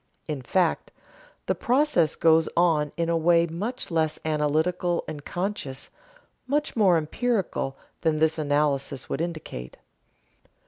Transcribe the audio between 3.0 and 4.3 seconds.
a way much less